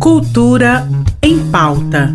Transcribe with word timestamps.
Cultura 0.00 0.88
em 1.22 1.50
pauta. 1.50 2.14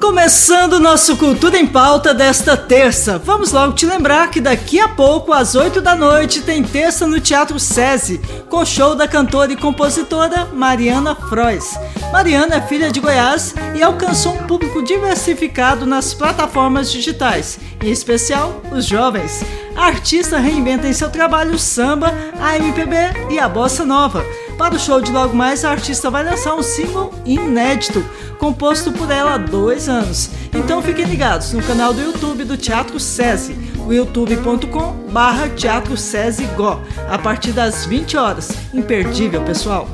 Começando 0.00 0.78
nosso 0.78 1.16
Cultura 1.16 1.58
em 1.58 1.66
Pauta 1.66 2.12
desta 2.12 2.56
terça. 2.56 3.18
Vamos 3.18 3.52
logo 3.52 3.72
te 3.72 3.86
lembrar 3.86 4.30
que 4.30 4.40
daqui 4.40 4.78
a 4.78 4.88
pouco, 4.88 5.32
às 5.32 5.54
8 5.54 5.80
da 5.80 5.94
noite, 5.94 6.42
tem 6.42 6.62
terça 6.62 7.06
no 7.06 7.20
Teatro 7.20 7.58
SESI, 7.58 8.20
com 8.50 8.64
show 8.64 8.94
da 8.94 9.08
cantora 9.08 9.52
e 9.52 9.56
compositora 9.56 10.46
Mariana 10.52 11.14
Frois. 11.14 11.78
Mariana 12.12 12.56
é 12.56 12.60
filha 12.60 12.90
de 12.90 13.00
Goiás 13.00 13.54
e 13.74 13.82
alcançou 13.82 14.32
um 14.34 14.46
público 14.46 14.82
diversificado 14.82 15.86
nas 15.86 16.12
plataformas 16.12 16.90
digitais, 16.90 17.58
em 17.82 17.90
especial 17.90 18.60
os 18.70 18.84
jovens. 18.84 19.42
Artista 19.78 20.38
reinventa 20.38 20.88
em 20.88 20.92
seu 20.92 21.08
trabalho 21.08 21.54
o 21.54 21.58
samba, 21.58 22.12
a 22.40 22.56
MPB 22.56 22.96
e 23.30 23.38
a 23.38 23.48
bossa 23.48 23.84
nova. 23.86 24.26
Para 24.58 24.74
o 24.74 24.78
show 24.78 25.00
de 25.00 25.12
logo 25.12 25.36
mais, 25.36 25.64
a 25.64 25.70
artista 25.70 26.10
vai 26.10 26.24
lançar 26.24 26.56
um 26.56 26.64
single 26.64 27.14
inédito, 27.24 28.04
composto 28.40 28.90
por 28.90 29.08
ela 29.08 29.34
há 29.34 29.38
dois 29.38 29.88
anos. 29.88 30.30
Então 30.52 30.82
fiquem 30.82 31.04
ligados 31.04 31.52
no 31.52 31.62
canal 31.62 31.94
do 31.94 32.02
YouTube 32.02 32.42
do 32.42 32.56
Teatro 32.56 32.98
SESI, 32.98 33.56
o 33.86 33.92
youtube.com 33.92 35.06
barra 35.12 35.48
Teatro 35.48 35.96
SESI 35.96 36.44
Go, 36.56 36.80
a 37.08 37.16
partir 37.16 37.52
das 37.52 37.86
20 37.86 38.16
horas. 38.16 38.50
Imperdível, 38.74 39.42
pessoal! 39.42 39.88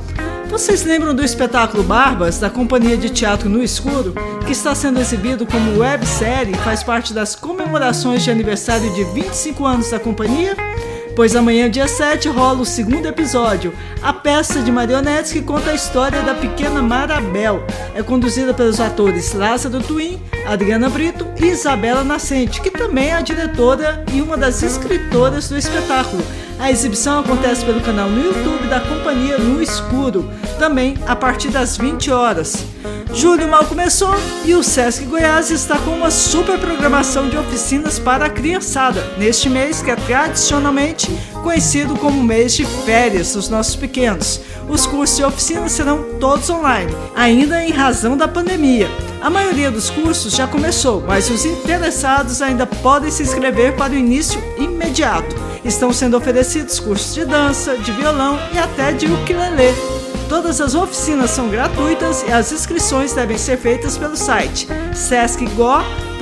Vocês 0.48 0.84
lembram 0.84 1.15
do 1.15 1.25
espetáculo 1.25 1.83
Barbas, 1.83 2.39
da 2.39 2.48
Companhia 2.48 2.97
de 2.97 3.11
Teatro 3.11 3.48
no 3.48 3.62
Escuro, 3.62 4.15
que 4.47 4.52
está 4.52 4.75
sendo 4.75 5.01
exibido 5.01 5.47
como 5.47 5.79
websérie 5.79 6.55
e 6.55 6.59
faz 6.59 6.83
parte 6.83 7.12
das 7.12 7.35
comemorações 7.35 8.23
de 8.23 8.30
aniversário 8.30 8.93
de 8.95 9.05
25 9.05 9.65
anos 9.65 9.91
da 9.91 9.99
companhia? 9.99 10.55
Pois 11.16 11.37
amanhã, 11.37 11.71
dia 11.71 11.87
7, 11.87 12.29
rola 12.29 12.61
o 12.61 12.65
segundo 12.65 13.07
episódio, 13.07 13.73
a 14.02 14.12
peça 14.12 14.60
de 14.60 14.73
marionetes 14.73 15.33
que 15.33 15.41
conta 15.41 15.71
a 15.71 15.74
história 15.74 16.23
da 16.23 16.35
pequena 16.35 16.83
Marabel. 16.83 17.65
É 17.95 18.02
conduzida 18.02 18.52
pelos 18.52 18.80
atores 18.80 19.33
Lázaro 19.33 19.80
Twin, 19.80 20.21
Adriana 20.45 20.90
Brito 20.90 21.27
e 21.40 21.46
Isabela 21.46 22.02
Nascente, 22.02 22.61
que 22.61 22.71
também 22.71 23.11
é 23.11 23.15
a 23.15 23.21
diretora 23.21 24.05
e 24.13 24.21
uma 24.21 24.37
das 24.37 24.63
escritoras 24.63 25.49
do 25.49 25.57
espetáculo. 25.57 26.23
A 26.59 26.71
exibição 26.71 27.21
acontece 27.21 27.65
pelo 27.65 27.80
canal 27.80 28.09
no 28.09 28.24
YouTube 28.24 28.69
da 28.69 28.80
Companhia 28.80 29.38
No 29.38 29.63
Escuro, 29.63 30.30
também 30.59 30.96
a 31.07 31.16
partir 31.16 31.51
das 31.51 31.77
20 31.77 32.11
horas. 32.11 32.65
Julho 33.13 33.46
mal 33.46 33.65
começou 33.65 34.15
e 34.45 34.55
o 34.55 34.63
Sesc 34.63 35.05
Goiás 35.05 35.51
está 35.51 35.79
com 35.79 35.91
uma 35.91 36.11
super 36.11 36.59
programação 36.59 37.29
de 37.29 37.37
oficinas 37.37 37.99
para 37.99 38.27
a 38.27 38.30
criançada, 38.30 39.02
neste 39.19 39.49
mês 39.49 39.83
que 39.83 39.91
é 39.91 39.96
tradicionalmente 39.96 41.11
conhecido 41.45 41.95
como 41.95 42.24
mês 42.24 42.54
de 42.54 42.64
férias 42.64 43.34
dos 43.34 43.50
nossos 43.50 43.76
pequenos. 43.76 44.40
Os 44.66 44.87
cursos 44.87 45.18
e 45.18 45.23
oficinas 45.23 45.73
serão 45.73 46.02
todos 46.18 46.48
online, 46.48 46.90
ainda 47.14 47.62
em 47.62 47.70
razão 47.70 48.16
da 48.16 48.26
pandemia. 48.26 48.88
A 49.20 49.28
maioria 49.28 49.70
dos 49.70 49.90
cursos 49.90 50.32
já 50.32 50.46
começou, 50.46 51.04
mas 51.06 51.30
os 51.30 51.45
interessados 51.45 52.40
ainda 52.40 52.66
podem 52.66 53.10
se 53.10 53.22
inscrever 53.22 53.76
para 53.76 53.92
o 53.92 53.96
início 53.96 54.42
imediato. 54.59 55.37
Estão 55.62 55.92
sendo 55.92 56.16
oferecidos 56.16 56.80
cursos 56.80 57.15
de 57.15 57.26
dança, 57.26 57.76
de 57.76 57.92
violão 57.92 58.38
e 58.52 58.59
até 58.59 58.92
de 58.92 59.06
ukulele. 59.06 59.74
Todas 60.28 60.62
as 60.62 60.74
oficinas 60.74 61.30
são 61.30 61.50
gratuitas 61.50 62.24
e 62.26 62.32
as 62.32 62.50
inscrições 62.50 63.12
devem 63.12 63.37
ser 63.37 63.59
feitas 63.59 63.98
pelo 63.98 64.16
site 64.16 64.66
sescgo.com.br 64.94 66.15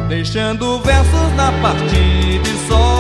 Deixando 0.09 0.79
versos 0.81 1.35
na 1.37 1.51
parte 1.63 2.39
de 2.43 2.69
só 2.69 2.92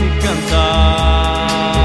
se 0.00 0.08
cantar. 0.26 1.80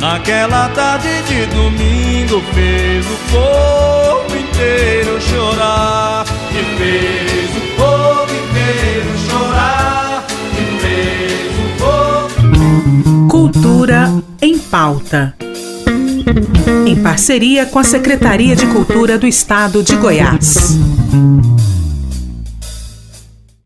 Naquela 0.00 0.68
tarde 0.70 1.22
de 1.28 1.46
domingo 1.46 2.42
fez 2.52 3.06
o 3.06 3.16
povo 3.30 4.36
inteiro 4.36 5.20
chorar. 5.20 6.24
E 6.50 6.64
fez 6.76 7.50
o 7.56 7.60
povo 7.76 8.32
inteiro 8.34 9.12
chorar. 9.28 10.24
E 10.52 10.64
fez 10.80 11.52
o 11.64 11.66
povo. 11.78 13.28
Cultura 13.28 14.12
em 14.42 14.58
pauta. 14.58 15.34
Em 16.86 16.96
parceria 17.02 17.66
com 17.66 17.78
a 17.78 17.84
Secretaria 17.84 18.56
de 18.56 18.66
Cultura 18.66 19.16
do 19.18 19.26
Estado 19.26 19.82
de 19.82 19.96
Goiás. 19.96 20.78